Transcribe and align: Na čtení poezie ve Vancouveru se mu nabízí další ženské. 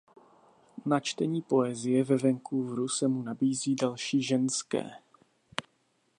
Na 0.85 0.99
čtení 0.99 1.41
poezie 1.41 2.03
ve 2.03 2.17
Vancouveru 2.17 2.87
se 2.87 3.07
mu 3.07 3.21
nabízí 3.23 3.75
další 3.75 4.23
ženské. 4.23 4.91